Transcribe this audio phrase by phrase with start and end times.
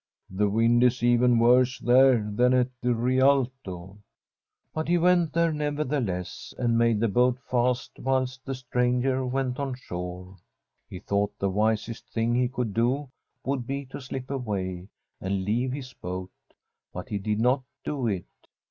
[0.31, 3.99] 'The wind is even worse there than at the Rialto/
[4.73, 9.75] But he went there, nevertheless, and made tbe boat fast whilst the stranger went on
[9.75, 10.37] shore.
[10.89, 13.11] He thought the wisest thing he could do
[13.45, 14.87] would be to slip away
[15.19, 16.31] and leave his boat,
[16.91, 18.25] but he did not do it.